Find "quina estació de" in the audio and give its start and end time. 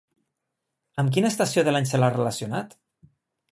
1.17-1.75